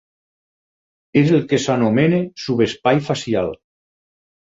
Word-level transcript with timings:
És 1.21 1.35
el 1.35 1.45
que 1.53 1.61
s'anomena 1.67 2.25
subespai 2.47 3.07
facial. 3.13 3.57